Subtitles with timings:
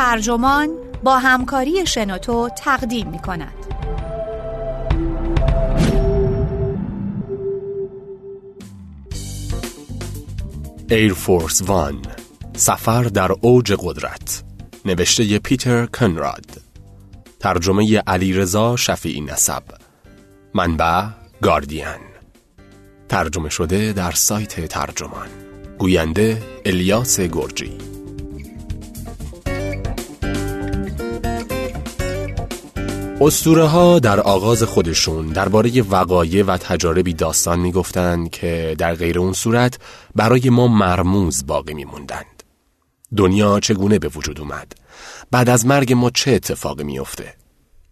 [0.00, 0.68] ترجمان
[1.02, 3.52] با همکاری شنوتو تقدیم می کند.
[10.90, 12.02] ایر فورس وان
[12.56, 14.42] سفر در اوج قدرت.
[14.84, 16.46] نوشته پیتر کنراد.
[17.40, 19.62] ترجمه علیرضا شفیعی نسب.
[20.54, 21.04] منبع
[21.42, 21.84] گاردین.
[23.08, 25.28] ترجمه شده در سایت ترجمان.
[25.78, 27.89] گوینده الیاس گرجی.
[33.22, 39.32] اسطوره ها در آغاز خودشون درباره وقایع و تجاربی داستان می‌گفتند که در غیر اون
[39.32, 39.78] صورت
[40.14, 42.42] برای ما مرموز باقی میموندند.
[43.16, 44.72] دنیا چگونه به وجود اومد؟
[45.30, 47.34] بعد از مرگ ما چه اتفاقی میافته؟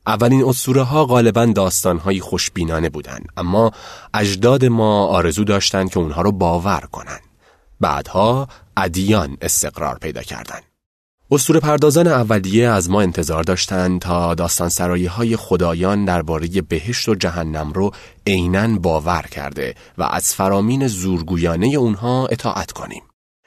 [0.06, 3.70] اولین اسطوره ها غالبا داستان های خوشبینانه بودند اما
[4.14, 7.22] اجداد ما آرزو داشتند که اونها رو باور کنند.
[7.80, 10.67] بعدها ادیان استقرار پیدا کردند.
[11.30, 17.14] اسطوره پردازان اولیه از ما انتظار داشتند تا داستان سرایی های خدایان درباره بهشت و
[17.14, 17.91] جهنم رو
[18.27, 23.02] عینا باور کرده و از فرامین زورگویانه اونها اطاعت کنیم.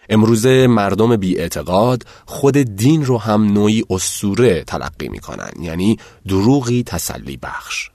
[0.09, 7.37] امروزه مردم بی اعتقاد خود دین رو هم نوعی اسطوره تلقی می‌کنن یعنی دروغی تسلی
[7.37, 7.89] بخش.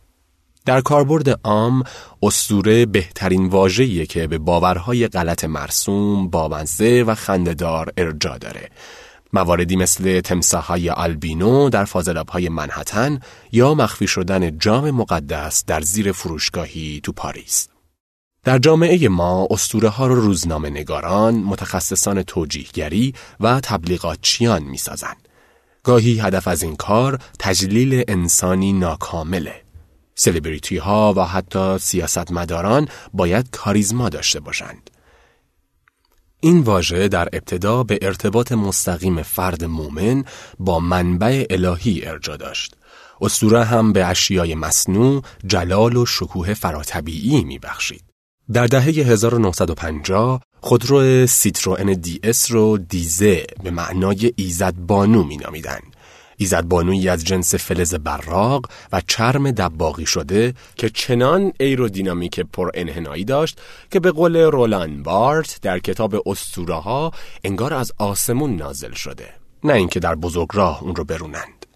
[0.65, 1.83] در کاربرد عام
[2.23, 8.71] اسطوره بهترین واژه‌ایه که به باورهای غلط مرسوم، بامزه و خندهدار ارجا داره
[9.33, 11.89] مواردی مثل تمساهای آلبینو در
[12.33, 13.21] های منحتن
[13.53, 17.69] یا مخفی شدن جام مقدس در زیر فروشگاهی تو پاریس.
[18.45, 25.15] در جامعه ما اسطوره ها رو روزنامه نگاران، متخصصان توجیهگری و تبلیغاتچیان می سازن.
[25.83, 29.63] گاهی هدف از این کار تجلیل انسانی ناکامله.
[30.15, 34.91] سلبریتی ها و حتی سیاستمداران باید کاریزما داشته باشند.
[36.47, 40.25] این واژه در ابتدا به ارتباط مستقیم فرد مومن
[40.59, 42.75] با منبع الهی ارجا داشت.
[43.21, 48.05] اسطوره هم به اشیای مصنوع جلال و شکوه فراتبیعی میبخشید.
[48.53, 55.39] در دهه 1950 خودرو سیتروئن دی اس رو déesse به معنای ایزد بانو می
[56.41, 56.47] نامیدن.
[56.47, 63.25] ایزد بانویی از جنس فلز براق و چرم دباغی شده که چنان آیرودینامیک پر انحنایی
[63.25, 63.59] داشت
[63.91, 67.13] که به قول رولان بارت در کتاب اسطوره ها
[67.45, 69.29] انگار از آسمون نازل شده.
[69.65, 70.17] نه اینکه در
[70.53, 71.67] راه اون رو برونند.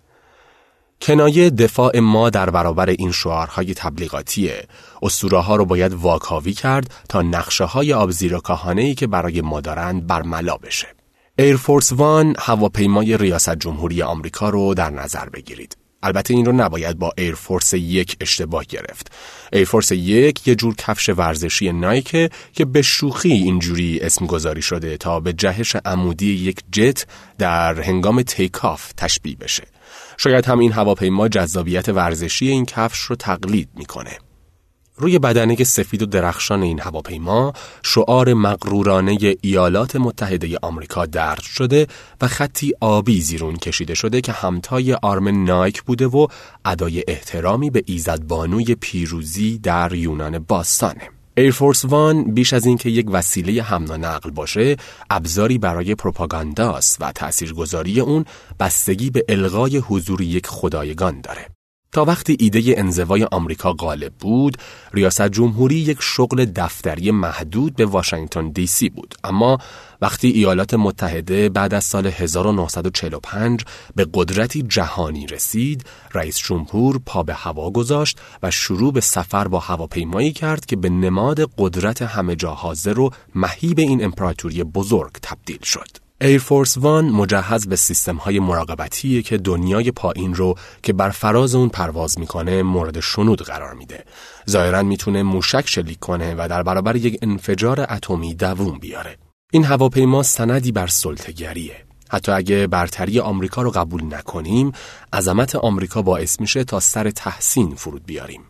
[1.02, 4.66] کنایه دفاع ما در برابر این شعارهای تبلیغاتیه.
[5.02, 8.40] اسطوره ها رو باید واکاوی کرد تا نقشه های آب زیر
[8.76, 10.99] کاهی که برای ما دارند برملا بشه.
[11.40, 15.76] ایرفورس وان هواپیمای ریاست جمهوری آمریکا رو در نظر بگیرید.
[16.02, 19.12] البته این رو نباید با ایرفورس یک اشتباه گرفت.
[19.52, 25.20] ایرفورس یک یه جور کفش ورزشی نایکه که به شوخی اینجوری اسم گذاری شده تا
[25.20, 27.06] به جهش عمودی یک جت
[27.38, 29.64] در هنگام takeoff تشبیه بشه.
[30.16, 34.18] شاید هم این هواپیما جذابیت ورزشی این کفش رو تقلید می‌کنه.
[35.00, 37.52] روی بدنه سفید و درخشان این هواپیما
[37.82, 41.86] شعار مغرورانه ایالات متحده آمریکا درج شده
[42.20, 46.26] و خطی آبی زیرون کشیده شده که همتای آرم نایک بوده و
[46.64, 51.10] ادای احترامی به ایزدبانوی پیروزی در یونان باستانه.
[51.36, 54.76] ایرفورس وان بیش از اینکه یک وسیله حمل و نقل باشه
[55.10, 58.24] ابزاری برای پروپاگانداست و تاثیرگذاری اون
[58.60, 61.46] بستگی به الغای حضور یک خدایگان داره
[61.92, 64.56] تا وقتی ایده انزوای آمریکا غالب بود،
[64.92, 69.58] ریاست جمهوری یک شغل دفتری محدود به واشنگتن دی سی بود، اما
[70.00, 73.64] وقتی ایالات متحده بعد از سال 1945
[73.96, 75.84] به قدرتی جهانی رسید،
[76.14, 80.88] رئیس جمهور پا به هوا گذاشت و شروع به سفر با هواپیمایی کرد که به
[80.88, 86.09] نماد قدرت همه جا حاضر و مهیب این امپراتوری بزرگ تبدیل شد.
[86.22, 91.68] ایرفورس وان مجهز به سیستم های مراقبتیه که دنیای پایین رو که بر فراز اون
[91.68, 94.04] پرواز می‌کنه مورد شنود قرار میده.
[94.50, 99.16] ظاهرا می‌تونه موشک شلیک کنه و در برابر یک انفجار اتمی دووم بیاره.
[99.52, 101.76] این هواپیما سندی بر سلطگریه.
[102.10, 104.72] حتی اگه برتری آمریکا رو قبول نکنیم،
[105.12, 108.42] عظمت آمریکا باعث میشه تا سر تحسین فرود بیاریم.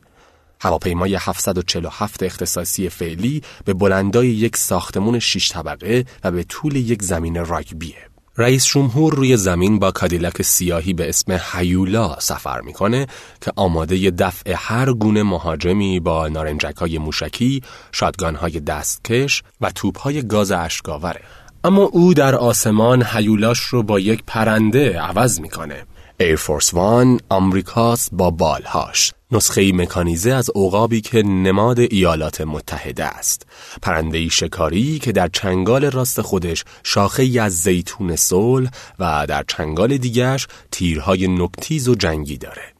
[0.61, 7.45] هواپیمای 747 اختصاصی فعلی به بلندای یک ساختمون شش طبقه و به طول یک زمین
[7.45, 8.11] راگبیه.
[8.37, 13.07] رئیس جمهور روی زمین با کادیلک سیاهی به اسم هیولا سفر می‌کنه
[13.41, 17.63] که آماده دفع هر گونه مهاجمی با نارنجک های موشکی،
[17.93, 21.21] شادگان های دستکش و توپ های گاز اشکاوره.
[21.65, 25.85] اما او در آسمان هیولاش رو با یک پرنده عوض می‌کنه.
[26.21, 33.47] ایرفورس وان آمریکاست با بالهاش نسخه مکانیزه از عقابی که نماد ایالات متحده است.
[33.83, 40.47] پرنده شکاری که در چنگال راست خودش شاخه از زیتون صلح و در چنگال دیگرش
[40.71, 42.73] تیرهای نکتیز و جنگی داره.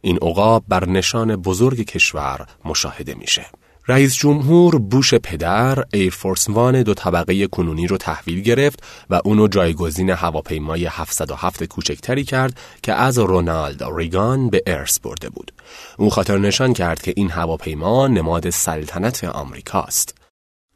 [0.00, 3.46] این عقاب بر نشان بزرگ کشور مشاهده میشه.
[3.90, 10.10] رئیس جمهور بوش پدر ایرفورس وان دو طبقه کنونی رو تحویل گرفت و اونو جایگزین
[10.10, 15.52] هواپیمای 707 کوچکتری کرد که از رونالد ریگان به ارث برده بود.
[15.98, 20.14] او خاطر نشان کرد که این هواپیما نماد سلطنت آمریکاست.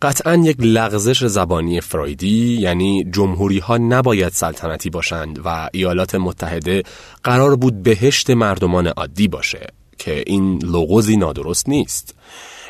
[0.02, 6.82] قطعا یک لغزش زبانی فرویدی یعنی جمهوری ها نباید سلطنتی باشند و ایالات متحده
[7.24, 9.66] قرار بود بهشت مردمان عادی باشه
[9.98, 12.14] که این لغوزی نادرست نیست.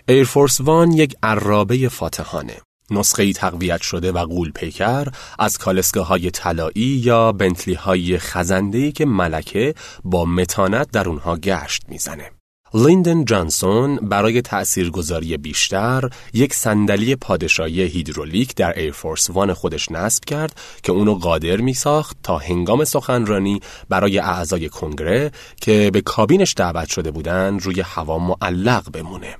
[0.08, 2.56] ایرفورس وان یک عرابه فاتحانه.
[2.90, 5.06] نسخه تقویت شده و قول پیکر
[5.38, 11.82] از کالسگاه های طلایی یا بنتلی های خزنده که ملکه با متانت در اونها گشت
[11.88, 12.30] می‌زنه.
[12.74, 20.60] لیندن جانسون برای تأثیرگذاری بیشتر یک صندلی پادشاهی هیدرولیک در ایرفورس وان خودش نصب کرد
[20.82, 26.88] که اونو قادر می ساخت تا هنگام سخنرانی برای اعضای کنگره که به کابینش دعوت
[26.88, 29.36] شده بودند روی هوا معلق بمونه.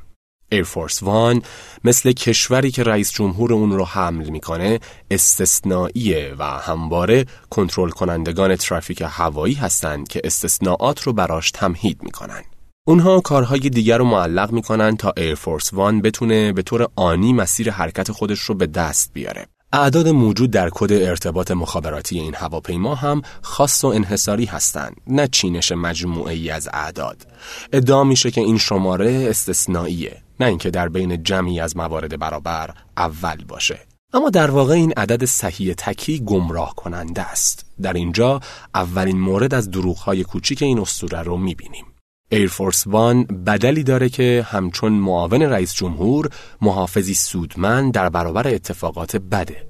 [0.53, 1.43] ایرفورس وان
[1.85, 9.03] مثل کشوری که رئیس جمهور اون رو حمل می‌کنه استثنائیه و همواره کنترل کنندگان ترافیک
[9.07, 12.43] هوایی هستند که استثناءات رو براش تمهید می‌کنن.
[12.87, 18.13] اونها کارهای دیگر رو معلق می‌کنن تا ایرفورس وان بتونه به طور آنی مسیر حرکت
[18.13, 19.47] خودش رو به دست بیاره.
[19.75, 25.73] اعداد موجود در کد ارتباط مخابراتی این هواپیما هم خاص و انحصاری هستند نه چینش
[25.73, 27.27] مجموعه از اعداد.
[27.73, 33.45] ادعا میشه که این شماره استثنائیه نه اینکه در بین جمعی از موارد برابر اول
[33.49, 33.79] باشه.
[34.13, 37.67] اما در واقع این عدد صحیح تکی گمراه کننده است.
[37.83, 38.41] در اینجا
[38.75, 41.85] اولین مورد از دروغهای کوچیک این اسطوره رو می‌بینیم.
[42.33, 46.29] ایرفورس وان بدلی داره که همچون معاون رئیس جمهور
[46.61, 49.67] محافظی سودمند در برابر اتفاقات بده.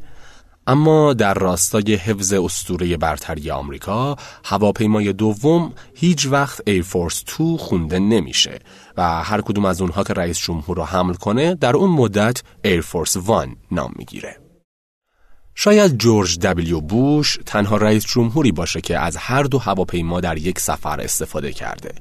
[0.66, 8.58] اما در راستای حفظ اسطوره برتری آمریکا هواپیمای دوم هیچ وقت ایرفورس 2 خونده نمیشه
[8.96, 13.16] و هر کدوم از اونها که رئیس جمهور رو حمل کنه در اون مدت ایرفورس
[13.16, 13.24] 1
[13.70, 14.36] نام می‌گیره.
[15.54, 20.60] شاید جورج دبلیو بوش تنها رئیس جمهوری باشه که از هر دو هواپیما در یک
[20.60, 21.94] سفر استفاده کرده.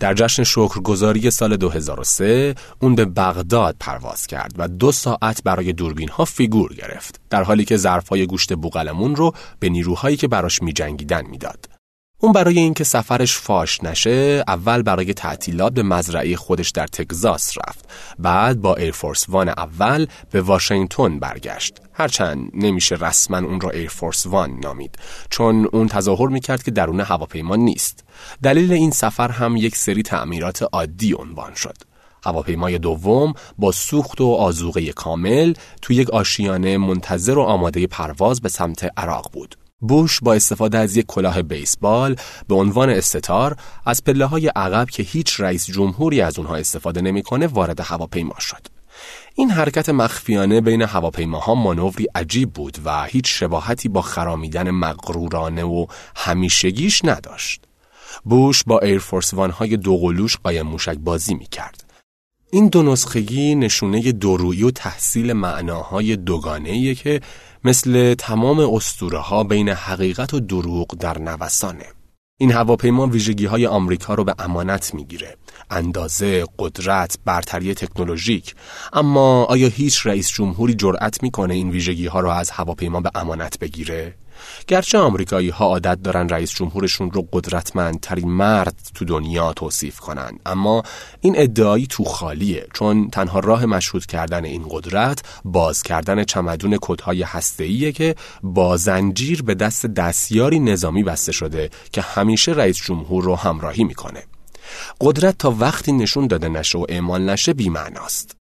[0.00, 6.08] در جشن شکرگزاری سال 2003 اون به بغداد پرواز کرد و دو ساعت برای دوربین
[6.08, 10.62] ها فیگور گرفت در حالی که ظرف های گوشت بوغلمون رو به نیروهایی که براش
[10.62, 11.75] می جنگیدن می‌داد.
[12.20, 17.88] اون برای اینکه سفرش فاش نشه اول برای تعطیلات به مزرعه خودش در تگزاس رفت.
[18.18, 21.80] بعد با ایرفورس وان اول به واشنگتن برگشت.
[21.92, 24.98] هرچند نمیشه رسما اون را ایرفورس وان نامید
[25.30, 28.04] چون اون تظاهر می‌کرد که درون هواپیما نیست.
[28.42, 31.76] دلیل این سفر هم یک سری تعمیرات عادی عنوان شد.
[32.24, 38.48] هواپیمای دوم با سوخت و آذوقه کامل توی یک آشیانه منتظر و آماده پرواز به
[38.48, 39.56] سمت عراق بود.
[39.80, 42.16] بوش با استفاده از یک کلاه بیسبال
[42.48, 43.56] به عنوان استتار
[43.86, 48.66] از پله های عقب که هیچ رئیس جمهوری از اونها استفاده نمی‌کنه وارد هواپیما شد.
[49.34, 55.86] این حرکت مخفیانه بین هواپیماها مانوری عجیب بود و هیچ شباهتی با خرامیدن مغرورانه و
[56.16, 57.62] همیشگیش نداشت.
[58.24, 61.84] بوش با ایرفورس وان های دوقلوش قایم موشک بازی می کرد.
[62.50, 67.20] این دو نسخگی نشونه دورویی و تحصیل معناهای دوگانه که
[67.66, 71.86] مثل تمام استوره ها بین حقیقت و دروغ در نوسانه.
[72.38, 75.36] این هواپیما ویژگی های آمریکا رو به امانت می‌گیره.
[75.70, 78.54] اندازه، قدرت، برتری تکنولوژیک.
[78.92, 83.58] اما آیا هیچ رئیس جمهوری جرأت می‌کنه این ویژگی ها رو از هواپیما به امانت
[83.58, 84.14] بگیره؟
[84.66, 90.38] گرچه آمریکایی ها عادت دارن رئیس جمهورشون رو قدرتمندترین مرد تو دنیا توصیف کنن.
[90.46, 90.82] اما
[91.20, 97.22] این ادعایی تو خالیه چون تنها راه مشهود کردن این قدرت باز کردن چمدون کدهای
[97.22, 103.36] هسته‌ایه که با زنجیر به دست دستیاری نظامی بسته شده که همیشه رئیس جمهور رو
[103.36, 104.22] همراهی می‌کنه.
[105.00, 108.36] قدرت تا وقتی نشون داده نشه و اعمال نشه بیمعناست.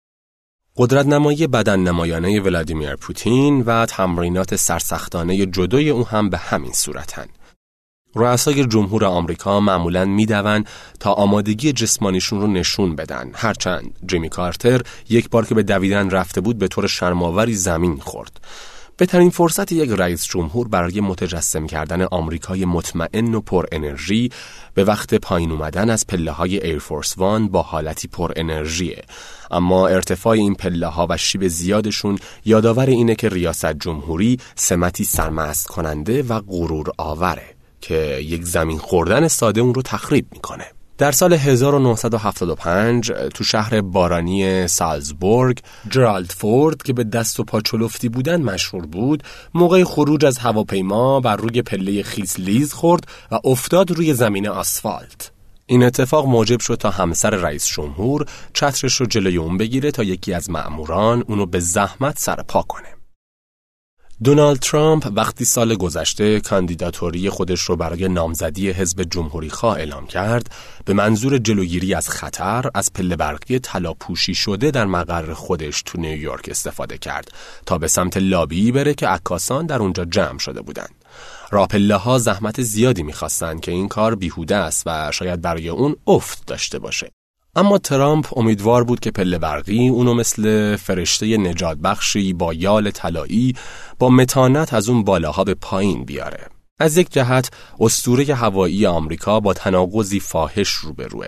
[0.78, 7.26] قدرت نمایی بدن نمایانه ولادیمیر پوتین و تمرینات سرسختانه جدای او هم به همین صورتن.
[8.16, 10.66] رؤسای جمهور آمریکا معمولا میدون
[11.00, 16.42] تا آمادگی جسمانیشون رو نشون بدن هرچند جیمی کارتر یک بار که به دویدن رفته
[16.42, 18.40] بود به طور شرماوری زمین خورد
[18.98, 24.30] بهترین فرصت یک رئیس جمهور برای متجسم کردن آمریکای مطمئن و پر انرژی
[24.74, 29.04] به وقت پایین اومدن از پله های ایرفورس وان با حالتی پر انرژیه.
[29.52, 35.68] اما ارتفاع این پله ها و شیب زیادشون یادآور اینه که ریاست جمهوری سمتی سرمست
[35.68, 40.66] کننده و غرور آوره که یک زمین خوردن ساده اون رو تخریب می‌کنه.
[40.98, 45.60] در سال 1975 تو شهر بارانی سالزبورگ
[45.90, 49.24] جرالد فورد که به دست و پا چلفتی بودن مشهور بود
[49.54, 55.32] موقع خروج از هواپیما بر روی پله خیس لیز خورد و افتاد روی زمین آسفالت.
[55.66, 60.34] این اتفاق موجب شد تا همسر رئیس جمهور چترش رو جلوی اون بگیره تا یکی
[60.34, 62.93] از مأموران اونو به زحمت سر پا کنه.
[64.24, 70.52] دونالد ترامپ وقتی سال گذشته کاندیداتوری خودش رو برای نامزدی حزب جمهوری خواه اعلام کرد
[70.86, 76.02] به منظور جلوگیری از خطر از پله برقی طلا پوشی شده در مقر خودش تو
[76.02, 77.32] نیویورک استفاده کرد
[77.66, 80.96] تا به سمت لابی بره که عکاسان در اونجا جمع شده بودند.
[81.52, 86.48] راپله ها زحمت زیادی می‌خواستند که این کار بیهوده است و شاید برای اون افت
[86.48, 87.12] داشته باشه.
[87.56, 93.54] اما ترامپ امیدوار بود که پله برقی اونو مثل فرشته نجات بخشی با یال طلایی
[94.00, 96.48] با متانت از اون بالاها به پایین بیاره.
[96.80, 101.28] از یک جهت اسطوره هوایی آمریکا با تناقضی فاحش روبروه.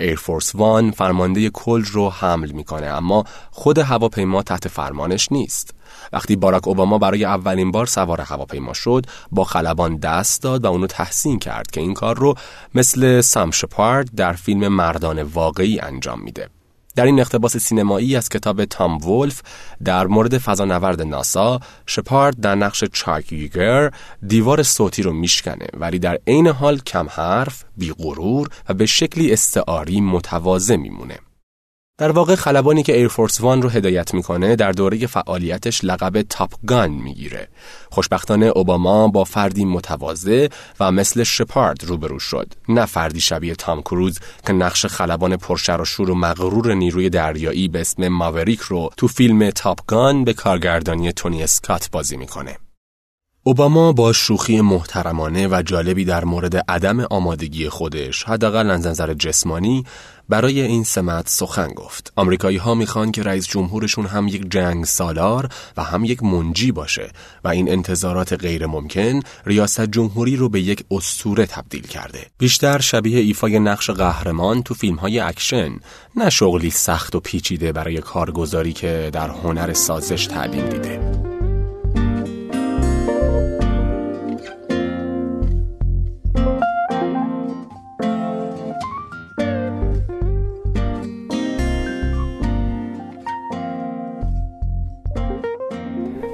[0.00, 5.74] ایرفورس وان فرمانده کل رو حمل می‌کنه اما خود هواپیما تحت فرمانش نیست.
[6.12, 10.86] وقتی باراک اوباما برای اولین بار سوار هواپیما شد با خلبان دست داد و اونو
[10.86, 12.34] تحسین کرد که این کار رو
[12.74, 16.48] مثل سام شپارد در فیلم مردان واقعی انجام میده
[17.00, 19.42] در این اقتباس سینمایی از کتاب تام وولف
[19.84, 23.90] در مورد فضانورد ناسا شپارد در نقش چاک یوگر
[24.26, 29.32] دیوار صوتی رو میشکنه ولی در عین حال کم حرف، بی غرور و به شکلی
[29.32, 31.18] استعاری متواضع میمونه.
[32.00, 36.90] در واقع خلبانی که ایرفورس وان رو هدایت می‌کنه در دوره فعالیتش لقب تاپ گان
[36.90, 37.48] می‌گیره.
[37.90, 40.48] خوشبختانه اوباما با فردی متواضع
[40.80, 42.52] و مثل شپارد روبرو شد.
[42.68, 47.68] نه فردی شبیه تام کروز که نقش خلبان پرشر و شور و مغرور نیروی دریایی
[47.68, 52.56] به اسم ماوریک رو تو فیلم تاپ گان به کارگردانی تونی اسکات بازی می‌کنه.
[53.42, 59.84] اوباما با شوخی محترمانه و جالبی در مورد عدم آمادگی خودش حداقل از نظر جسمانی
[60.28, 62.12] برای این سمت سخن گفت.
[62.16, 67.10] آمریکایی ها می‌خوان که رئیس جمهورشون هم یک جنگ سالار و هم یک منجی باشه
[67.44, 72.26] و این انتظارات غیر ممکن ریاست جمهوری رو به یک اسطوره تبدیل کرده.
[72.38, 75.72] بیشتر شبیه ایفای نقش قهرمان تو فیلم های اکشن
[76.16, 81.39] نه شغلی سخت و پیچیده برای کارگزاری که در هنر سازش تعلیم دیده.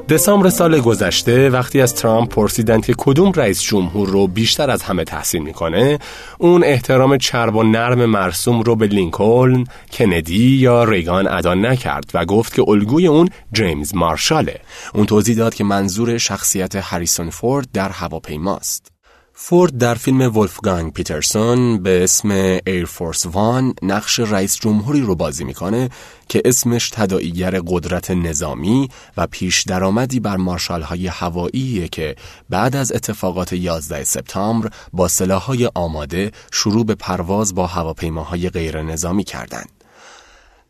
[0.09, 5.05] دسامبر سال گذشته وقتی از ترامپ پرسیدند که کدوم رئیس جمهور رو بیشتر از همه
[5.05, 5.99] تحسین می‌کنه
[6.39, 12.25] اون احترام چرب و نرم مرسوم رو به لینکلن، کندی یا ریگان ادا نکرد و
[12.25, 14.61] گفت که الگوی اون جیمز مارشاله.
[14.95, 18.96] اون توضیح داد که منظور شخصیت هریسون فورد در هواپیماست.
[19.39, 22.31] فورد در فیلم ولفگانگ پیترسون به اسم
[22.67, 25.89] ایر فورس وان نقش رئیس جمهوری رو بازی می‌کنه
[26.29, 32.17] که اسمش تداعیگر قدرت نظامی و پیش درآمدی بر مارشال های هوایی که
[32.51, 39.25] بعد از اتفاقات 11 سپتامبر با سلاحهای آماده شروع به پرواز با هواپیماهای غیر نظامی
[39.25, 39.76] کردند.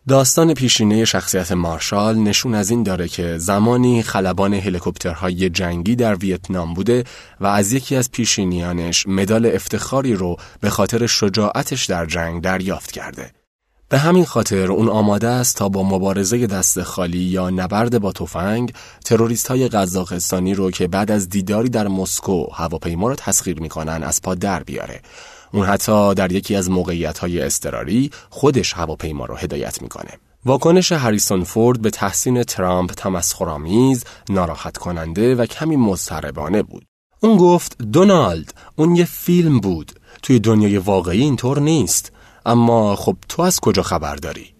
[0.09, 6.75] داستان پیشینه شخصیت مارشال نشون از این داره که زمانی خلبان هلیکوپترهای جنگی در ویتنام
[6.75, 7.05] بوده
[7.41, 13.31] و از یکی از پیشینیانش مدال افتخاری رو به خاطر شجاعتش در جنگ دریافت کرده.
[13.89, 18.73] به همین خاطر اون آماده است تا با مبارزه دست خالی یا نبرد با تفنگ
[19.05, 24.23] تروریست های قزاقستانی رو که بعد از دیداری در مسکو هواپیما رو تسخیر می‌کنن از
[24.23, 25.01] پا در بیاره
[25.57, 30.11] اون حتی در یکی از موقعیت های استراری خودش هواپیما رو هدایت می‌کنه.
[30.45, 36.85] واکنش هریسون فورد به تحسین ترامپ تمسخرآمیز، ناراحت کننده و کمی مضطربانه بود.
[37.21, 39.93] اون گفت دونالد اون یه فیلم بود.
[40.23, 42.13] توی دنیای واقعی اینطور نیست.
[42.47, 44.56] اما خب تو از کجا خبر داری؟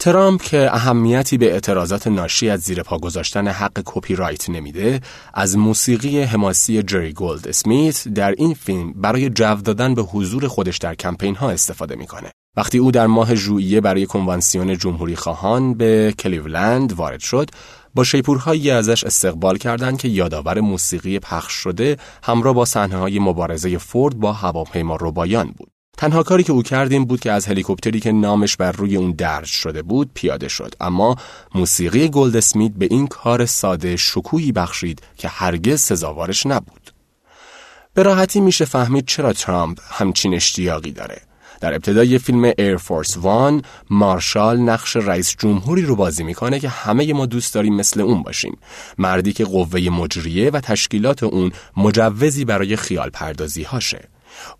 [0.00, 5.00] ترامپ که اهمیتی به اعتراضات ناشی از زیر پا گذاشتن حق کپی رایت نمیده
[5.34, 10.78] از موسیقی حماسی جری گولد اسمیت در این فیلم برای جو دادن به حضور خودش
[10.78, 12.30] در کمپین ها استفاده می‌کنه.
[12.56, 17.50] وقتی او در ماه ژوئیه برای کنوانسیون جمهوری خواهان به کلیولند وارد شد
[17.94, 23.78] با شیپورهایی ازش استقبال کردند که یادآور موسیقی پخش شده همراه با صحنه های مبارزه
[23.78, 25.79] فورد با هواپیماربایان بود.
[26.00, 29.12] تنها کاری که او کرد این بود که از هلیکوپتری که نامش بر روی اون
[29.12, 30.74] درج شده بود پیاده شد.
[30.80, 31.16] اما
[31.54, 36.90] موسیقی گلد اسمیت به این کار ساده شکوهی بخشید که هرگز سزاوارش نبود.
[37.94, 41.20] به راحتی میشه فهمید چرا ترامپ همچین اشتیاقی داره.
[41.60, 47.12] در ابتدای فیلم ایر فورس وان مارشال نقش رئیس جمهوری رو بازی می‌کنه که همه
[47.12, 48.58] ما دوست داریم مثل اون باشیم.
[48.98, 54.08] مردی که قوه مجریه و تشکیلات اون مجوزی برای خیال پردازی هاشه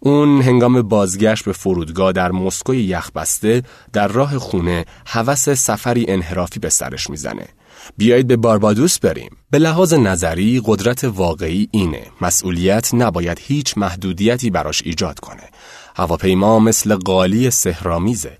[0.00, 6.68] اون هنگام بازگشت به فرودگاه در مسکوی یخبسته در راه خونه هوس سفری انحرافی به
[6.68, 7.49] سرش می‌زنه
[7.96, 9.37] بیایید به باربادوس بریم.
[9.50, 12.06] به لحاظ نظری قدرت واقعی اینه.
[12.20, 15.50] مسئولیت نباید هیچ محدودیتی براش ایجاد کنه.
[15.96, 18.38] هواپیما مثل قالی سهرامیزه.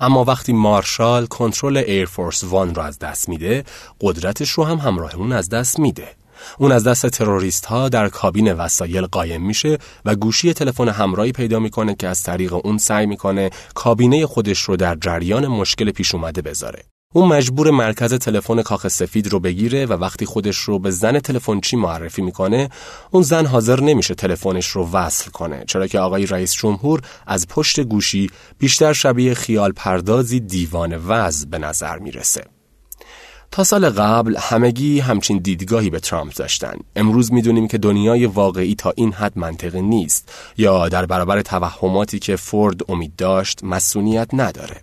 [0.00, 3.64] اما وقتی مارشال کنترل ایرفورس وان رو از دست میده،
[4.00, 6.17] قدرتش رو هم همراه اون از دست میده.
[6.58, 11.58] اون از دست تروریست ها در کابین وسایل قایم میشه و گوشی تلفن همراهی پیدا
[11.58, 16.42] می‌کنه که از طریق اون سعی می‌کنه کابینه خودش رو در جریان مشکل پیش اومده
[16.42, 16.84] بذاره.
[17.14, 21.76] اون مجبور مرکز تلفن کاخ سفید رو بگیره و وقتی خودش رو به زن تلفنچی
[21.76, 22.68] معرفی می‌کنه
[23.10, 27.80] اون زن حاضر نمیشه تلفنش رو وصل کنه چرا که آقای رئیس جمهور از پشت
[27.80, 32.57] گوشی بیشتر شبیه خیال پردازی دیوان وز به نظر می‌رسه
[33.50, 38.92] تا سال قبل همگی همچین دیدگاهی به ترامپ داشتن امروز می‌دونیم که دنیای واقعی تا
[38.96, 44.76] این حد منطقی نیست یا در برابر توهماتی که فورد امید داشت مسئولیت نداره.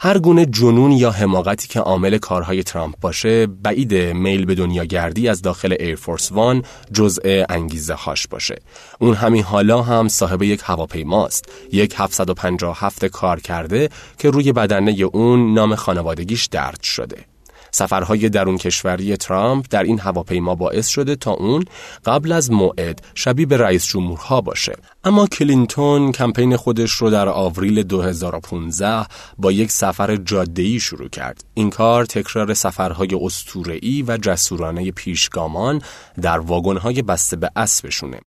[0.00, 5.28] هر گونه جنون یا حماقتی که عامل کارهای ترامپ باشه بعید میل به دنیا گردی
[5.28, 8.56] از داخل ایرفورس وان جزء انگیزه هاش باشه.
[8.98, 11.44] اون همین حالا هم صاحب یک هواپیماست.
[11.72, 13.88] یک 757 کار کرده
[14.18, 17.31] که روی بدنه اون نام خانوادگیش درد شده.
[17.72, 21.64] سفرهای درون کشوری ترامپ در این هواپیما باعث شده تا اون
[22.04, 24.72] قبل از موعد شبیه به رئیس جمهورها باشه.
[25.04, 29.06] اما کلینتون کمپین خودش رو در آوریل 2015
[29.38, 31.44] با یک سفر جاده‌ای شروع کرد.
[31.54, 35.82] این کار تکرار سفرهای اسطوره‌ای و جسورانه پیشگامان
[36.22, 38.20] در واگن‌های بسته به اسبشونه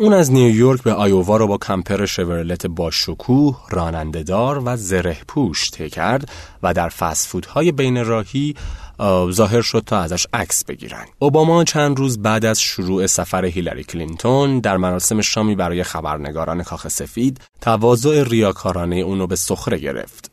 [0.00, 5.70] اون از نیویورک به آیووا رو با کمپر شورلت با شکوه، رانندهدار و زره پوش
[5.70, 6.28] طی کرد
[6.62, 8.54] و در فست‌فودهای بین راهی
[9.30, 11.04] ظاهر شد تا ازش عکس بگیرن.
[11.18, 16.88] اوباما چند روز بعد از شروع سفر هیلاری کلینتون در مراسم شامی برای خبرنگاران کاخ
[16.88, 20.29] سفید تواضع ریاکارانه اونو به سخره گرفت.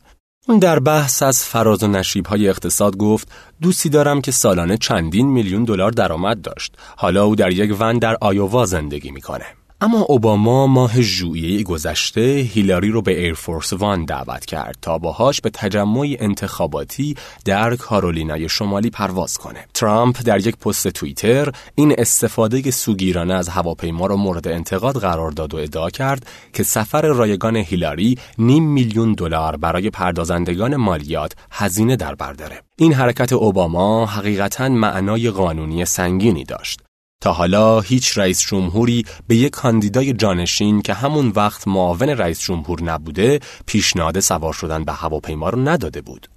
[0.50, 3.28] اون در بحث از فراز و نشیب های اقتصاد گفت
[3.62, 6.76] دوستی دارم که سالانه چندین میلیون دلار درآمد داشت.
[6.98, 9.46] حالا او در یک ون در آیووا زندگی می‌کنه.
[9.82, 15.50] اما اوباما ماه ژوئیه گذشته هیلاری رو به ایرفورس وان دعوت کرد تا باهاش به
[15.50, 19.66] تجمعی انتخاباتی در کارولینای شمالی پرواز کنه.
[19.74, 25.54] ترامپ در یک پست توییتر این استفاده سوگیرانه از هواپیما رو مورد انتقاد قرار داد
[25.54, 32.16] و ادعا کرد که سفر رایگان هیلاری نیم میلیون دلار برای پردازندگان مالیات هزینه در
[32.16, 32.62] بر داره.
[32.76, 36.87] این حرکت اوباما حقیقتا معنای قانونی سنگینی داشت.
[37.22, 42.84] تا حالا هیچ رئیس جمهوری به یک کاندیدای جانشین که همون وقت معاون رئیس جمهور
[42.84, 46.30] نبوده پیشنهاد سوار شدن به هواپیما رو نداده بود.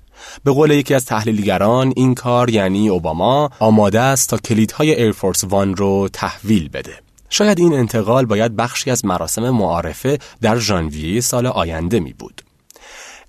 [0.45, 5.77] به قول یکی از تحلیلگران این کار یعنی اوباما آماده است تا کلیدهای ایرفورس وان
[5.77, 6.95] رو تحویل بده.
[7.31, 12.43] شاید این انتقال باید بخشی از مراسم معارفه در ژانویه سال آینده می بود.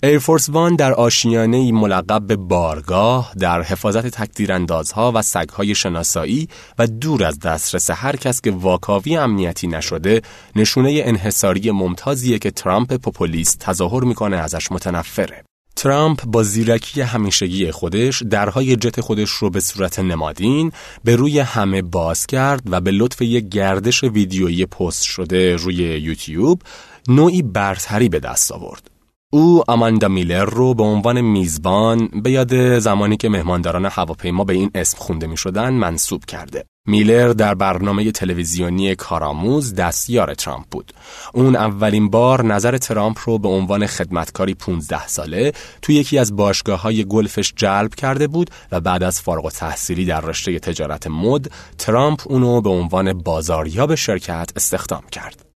[0.03, 6.47] ایرفورس وان در آشیانه ملقب به بارگاه در حفاظت تکتیراندازها و سگهای شناسایی
[6.79, 10.21] و دور از دسترس هر کس که واکاوی امنیتی نشده
[10.55, 15.43] نشونه انحصاری ممتازیه که ترامپ پوپولیست تظاهر می‌کنه ازش متنفره.
[15.75, 20.71] ترامپ با زیرکی همیشگی خودش درهای جت خودش رو به صورت نمادین
[21.03, 26.61] به روی همه باز کرد و به لطف یک گردش ویدیویی پست شده روی یوتیوب
[27.07, 28.90] نوعی برتری به دست آورد.
[29.33, 34.71] او آماندا میلر رو به عنوان میزبان به یاد زمانی که مهمانداران هواپیما به این
[34.75, 36.65] اسم خونده می شدن منصوب کرده.
[36.87, 40.93] میلر در برنامه تلویزیونی کارآموز دستیار ترامپ بود.
[41.33, 46.81] اون اولین بار نظر ترامپ رو به عنوان خدمتکاری 15 ساله توی یکی از باشگاه
[46.81, 52.21] های گلفش جلب کرده بود و بعد از فارغ تحصیلی در رشته تجارت مد ترامپ
[52.25, 55.50] اونو به عنوان بازاریاب شرکت استخدام کرد.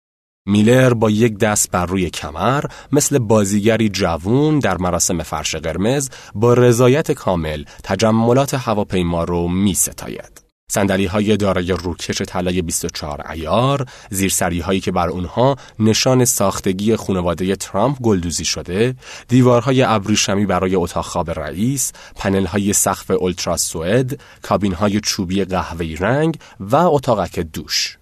[0.46, 6.54] میلر با یک دست بر روی کمر مثل بازیگری جوون در مراسم فرش قرمز با
[6.54, 10.44] رضایت کامل تجملات هواپیما رو می ستاید.
[10.70, 17.56] سندلی های دارای روکش طلای 24 ایار، زیرسری هایی که بر اونها نشان ساختگی خانواده
[17.56, 18.96] ترامپ گلدوزی شده،
[19.28, 26.38] دیوارهای ابریشمی برای اتاق خواب رئیس، پنل های سقف Ultrasuede، کابین های چوبی قهوه‌ای رنگ
[26.60, 27.98] و اتاقک دوش.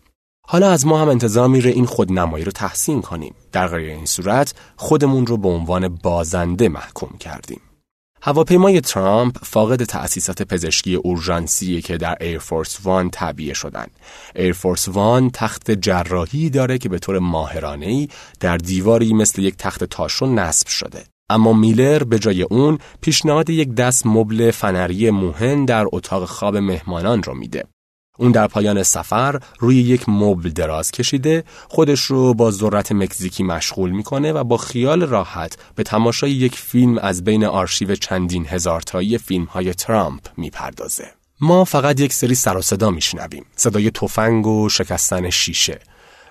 [0.51, 3.35] حالا از ما هم انتظار میره این خودنمایی رو تحسین کنیم.
[3.51, 7.61] در غیر این صورت خودمون رو به عنوان بازنده محکوم کردیم.
[8.21, 13.87] هواپیمای ترامپ فاقد تأسیسات پزشکی اورژانسی که در ایرفورس وان تعبیه شدن.
[14.35, 18.07] ایرفورس وان تخت جراحی داره که به طور ماهرانه‌ای
[18.39, 21.03] در دیواری مثل یک تخت تاشو نصب شده.
[21.29, 27.23] اما میلر به جای اون پیشنهاد یک دست مبل فنری موهن در اتاق خواب مهمانان
[27.23, 27.63] رو میده.
[28.17, 33.89] اون در پایان سفر روی یک مبل دراز کشیده خودش رو با ذرت مکزیکی مشغول
[33.89, 39.17] می‌کنه و با خیال راحت به تماشای یک فیلم از بین آرشیو چندین هزار تایی
[39.17, 41.05] فیلم های ترامپ می‌پردازه.
[41.41, 43.45] ما فقط یک سری سر و صدا میشنویم.
[43.55, 45.79] صدای تفنگ و شکستن شیشه.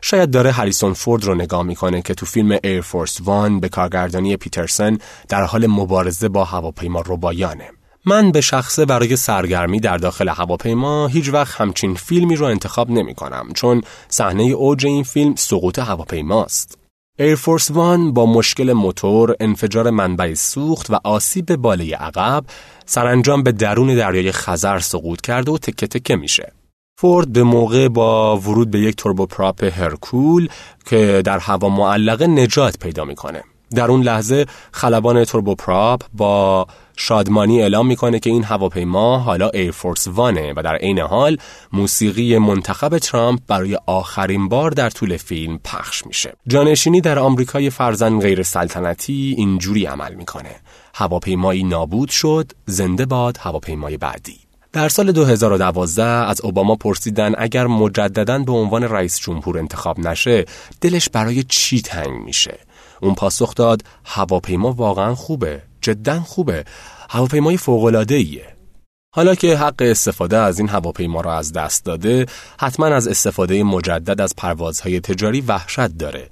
[0.03, 4.37] شاید داره هریسون فورد رو نگاه می‌کنه که تو فیلم ایر فورس وان به کارگردانی
[4.37, 7.71] پیترسن در حال مبارزه با هواپیما ربایانه.
[8.05, 13.15] من به شخصه برای سرگرمی در داخل هواپیما هیچ وقت همچین فیلمی رو انتخاب نمی
[13.15, 16.79] کنم چون صحنه اوج این فیلم سقوط هواپیماست.
[17.19, 22.45] ایرفورس وان با مشکل موتور، انفجار منبع سوخت و آسیب باله عقب
[22.87, 26.53] سرانجام به درون دریای خزر سقوط کرده و تکه تکه میشه.
[27.01, 30.49] فورد به موقع با ورود به یک توربوپراپ هرکول
[30.87, 33.43] که در هوا معلقه نجات پیدا می‌کنه.
[33.75, 36.67] در اون لحظه خلبان توربوپراپ با
[37.03, 41.37] شادمانی اعلام می‌کنه که این هواپیما حالا ایرفورس وانه و در عین حال
[41.73, 46.33] موسیقی منتخب ترامپ برای آخرین بار در طول فیلم پخش میشه.
[46.49, 50.51] جانشینی در آمریکای فرضا غیر سلطنتی اینجوری عمل می‌کنه.
[50.95, 54.37] هواپیمایی نابود شد، زنده باد هواپیمای بعدی.
[54.73, 60.45] در سال 2012 از اوباما پرسیدن اگر مجددا به عنوان رئیس جمهور انتخاب نشه
[60.81, 62.59] دلش برای چی تنگ میشه
[63.01, 66.64] اون پاسخ داد هواپیما واقعا خوبه جدا خوبه.
[67.11, 68.61] هواپیمای فوق ایه
[69.14, 72.27] حالا که حق استفاده از این هواپیما را از دست داده
[72.61, 76.31] حتما از استفاده مجدد از پروازهای تجاری وحشت داره.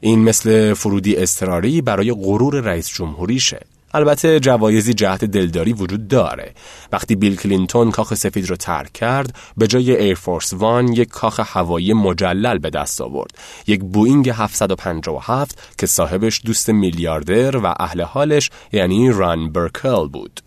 [0.00, 3.60] این مثل فرودی استراری برای غرور رئیس جمهوریشه.
[3.94, 6.54] البته جوایزی جهت دلداری وجود داره.
[6.92, 11.92] وقتی بیل کلینتون کاخ سفید رو ترک کرد به جای ایرفورس وان یک کاخ هوایی
[11.92, 13.30] مجلل به دست آورد.
[13.66, 20.40] یک بوینگ 757 که صاحبش دوست میلیاردر و اهل حالش یعنی ران برکل بود.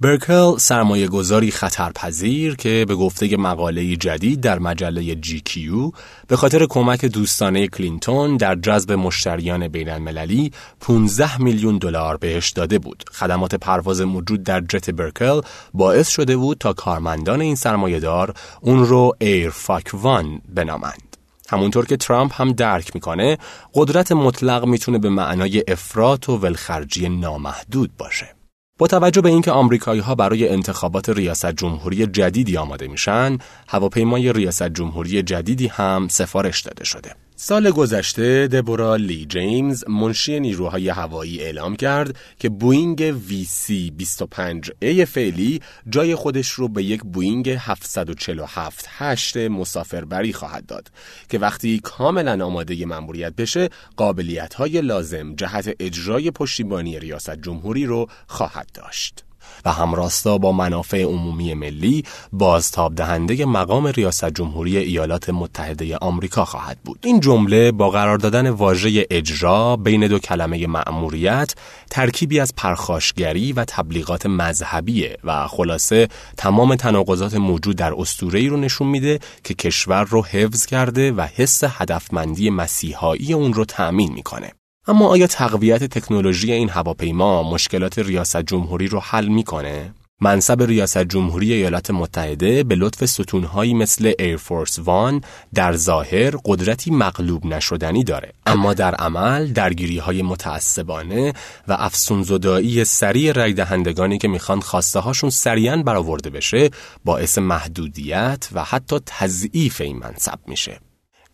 [0.00, 5.90] برکل سرمایه گذاری خطرپذیر که به گفته مقاله جدید در مجله جی کیو
[6.28, 12.78] به خاطر کمک دوستانه کلینتون در جذب مشتریان بین المللی 15 میلیون دلار بهش داده
[12.78, 13.04] بود.
[13.12, 15.40] خدمات پرواز موجود در جت برکل
[15.74, 17.56] باعث شده بود تا کارمندان این
[18.02, 21.16] دار اون رو Air Fuck One بنامند.
[21.48, 23.38] همونطور که ترامپ هم درک می‌کنه
[23.74, 28.36] قدرت مطلق می‌تونه به معنای افراط و ولخرجی نامحدود باشه.
[28.78, 34.68] با توجه به اینکه آمریکایی ها برای انتخابات ریاست جمهوری جدیدی آماده میشن، هواپیمای ریاست
[34.68, 37.14] جمهوری جدیدی هم سفارش داده شده.
[37.38, 46.14] سال گذشته دبورا لی جیمز منشی نیروهای هوایی اعلام کرد که بوینگ VC-25A فعلی جای
[46.14, 50.90] خودش رو به یک بوینگ 747-8 مسافربری خواهد داد
[51.28, 58.68] که وقتی کاملا آماده مأموریت بشه قابلیت لازم جهت اجرای پشتیبانی ریاست جمهوری رو خواهد
[58.74, 59.25] داشت.
[59.64, 66.78] و همراستا با منافع عمومی ملی بازتاب دهنده مقام ریاست جمهوری ایالات متحده آمریکا خواهد
[66.84, 66.98] بود.
[67.02, 71.54] این جمله با قرار دادن واژه اجرا بین دو کلمه مأموریت
[71.90, 78.88] ترکیبی از پرخاشگری و تبلیغات مذهبیه و خلاصه تمام تناقضات موجود در اسطوره‌ای رو نشون
[78.88, 84.52] میده که کشور رو حفظ کرده و حس هدفمندی مسیحایی اون رو تأمین می‌کنه.
[84.88, 91.52] اما آیا تقویت تکنولوژی این هواپیما مشکلات ریاست جمهوری رو حل می‌کنه؟ منصب ریاست جمهوری
[91.52, 95.20] ایالات متحده به لطف ستونهایی مثل ایرفورس وان
[95.54, 101.32] در ظاهر قدرتی مغلوب نشدنی داره اما در عمل درگیری های متعصبانه
[101.68, 106.70] و افسونزدایی سریع رای دهندگانی که می‌خوان خواسته هاشون سریعا برآورده بشه
[107.04, 110.80] باعث محدودیت و حتی تضعیف این منصب میشه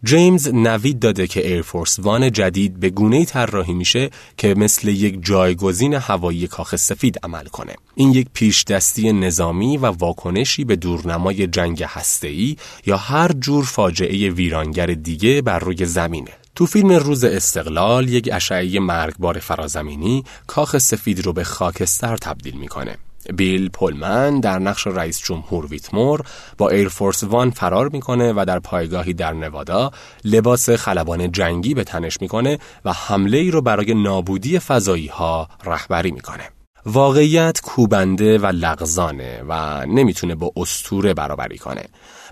[0.05, 5.95] جیمز نوید داده که ایرفورس وان جدید به گونه طراحی میشه که مثل یک جایگزین
[5.95, 7.75] هوایی کاخ سفید عمل کنه.
[7.95, 14.31] این یک پیش دستی نظامی و واکنشی به دورنمای جنگ هسته‌ای یا هر جور فاجعه
[14.31, 16.31] ویرانگر دیگه بر روی زمینه.
[16.55, 22.97] تو فیلم روز استقلال یک اشعه مرگبار فرازمینی کاخ سفید رو به خاکستر تبدیل می‌کنه.
[23.35, 26.23] بیل پولمن در نقش رئیس جمهور ویتمور
[26.59, 29.91] با ایرفورس وان فرار می‌کنه و در پایگاهی در نوادا
[30.25, 36.11] لباس خلبان جنگی به تنش می‌کنه و حمله ای رو برای نابودی فضایی ها رهبری
[36.11, 36.49] می‌کنه.
[36.87, 41.85] واقعیت کوبنده و لغزانه و نمی‌تونه با استوره برابری کنه.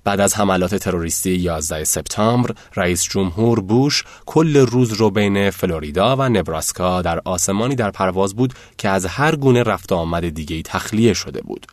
[0.05, 6.23] بعد از حملات تروریستی 11 سپتامبر رئیس جمهور بوش کل روز رو بین فلوریدا و
[6.23, 11.41] نبراسکا در آسمانی در پرواز بود که از هر گونه رفت آمد دیگه تخلیه شده
[11.41, 11.67] بود.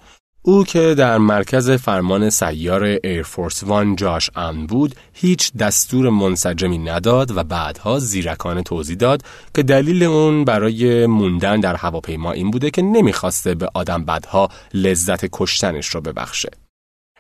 [0.48, 7.38] او که در مرکز فرمان سیار ایرفورس وان جاش امن بود هیچ دستور منسجمی نداد
[7.38, 9.22] و بعدها زیرکانه توضیح داد
[9.56, 15.26] که دلیل اون برای موندن در هواپیما این بوده که نمی‌خواسته به آدم بدها لذت
[15.32, 16.50] کشتنش رو ببخشه.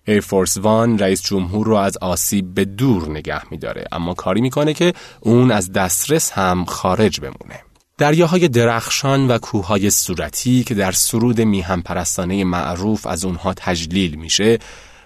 [0.07, 4.93] ایرفورس وان رئیس جمهور رو از آسیب به دور نگه میداره اما کاری می‌کنه که
[5.19, 7.59] اون از دسترس هم خارج بمونه.
[7.97, 14.59] دریاهای درخشان و کوههای صورتی که در سرود میهن پرستانه معروف از اونها تجلیل میشه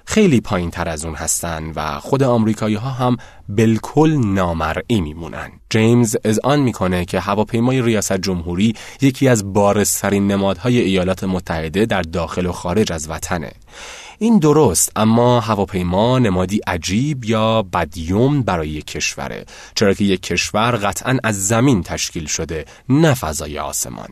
[0.05, 3.17] خیلی پایین تر از اون هستن و خود آمریکایی ها هم
[3.49, 5.51] بالکل نامرئی میمونن.
[5.69, 12.01] جیمز از آن می‌کنه که هواپیمای ریاست جمهوری یکی از بارزترین نمادهای ایالات متحده در
[12.01, 13.51] داخل و خارج از وطنه.
[14.23, 20.71] این درست اما هواپیما نمادی عجیب یا بدیوم برای یک کشوره چرا که یک کشور
[20.71, 24.09] قطعا از زمین تشکیل شده نه فضای آسمان.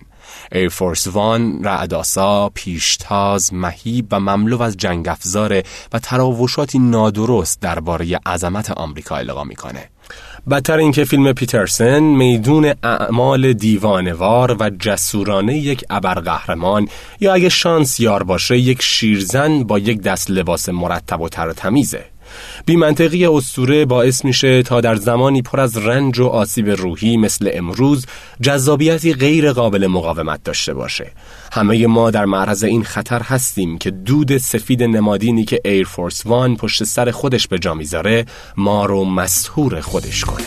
[0.52, 8.72] ایرفورس وان رعداسا پیشتاز مهیب و مملو از جنگ افزاره و تراوشاتی نادرست درباره عظمت
[8.72, 9.90] آمریکا القا می‌کنه.
[10.50, 16.88] بدتر اینکه فیلم پیترسن میدون اعمال دیوانوار و جسورانه یک ابرقهرمان
[17.20, 22.06] یا اگه شانس یار باشه یک شیرزن با یک دست لباس مرتب و تر تمیزه.
[22.66, 28.06] بیمنطقی استوره باعث میشه تا در زمانی پر از رنج و آسیب روحی مثل امروز
[28.42, 31.12] جذابیتی غیر قابل مقاومت داشته باشه.
[31.52, 36.84] همه ما در معرض این خطر هستیم که دود سفید نمادینی که ایرفورس وان پشت
[36.84, 38.26] سر خودش به جا می‌ذاره
[38.58, 40.46] ما رو مسهور خودش کنه.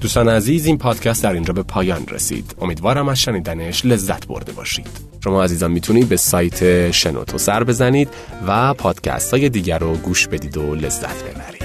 [0.00, 2.54] دوستان عزیز این پادکست در اینجا به پایان رسید.
[2.60, 5.05] امیدوارم از شنیدنش لذت برده باشید.
[5.26, 8.08] شما عزیزان می‌تونید به سایت شنوتو سر بزنید
[8.46, 11.62] و پادکست های دیگر رو گوش بدید و لذت ببرید.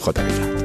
[0.00, 0.56] خدا نگهدار.